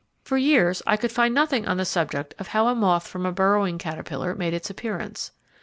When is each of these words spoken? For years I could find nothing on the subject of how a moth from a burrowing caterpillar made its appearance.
For 0.23 0.35
years 0.35 0.81
I 0.87 0.97
could 0.97 1.11
find 1.11 1.31
nothing 1.31 1.67
on 1.67 1.77
the 1.77 1.85
subject 1.85 2.33
of 2.39 2.47
how 2.47 2.65
a 2.67 2.73
moth 2.73 3.05
from 3.07 3.23
a 3.23 3.31
burrowing 3.31 3.77
caterpillar 3.77 4.33
made 4.33 4.55
its 4.55 4.67
appearance. 4.71 5.29